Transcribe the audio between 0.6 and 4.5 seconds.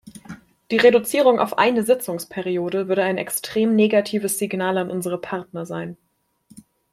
Die Reduzierung auf eine Sitzungsperiode würde ein extrem negatives